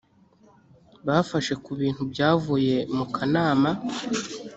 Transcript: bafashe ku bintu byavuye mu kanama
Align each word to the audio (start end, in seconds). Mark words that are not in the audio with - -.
bafashe 1.07 1.53
ku 1.63 1.71
bintu 1.79 2.01
byavuye 2.11 2.75
mu 2.97 3.05
kanama 3.15 3.69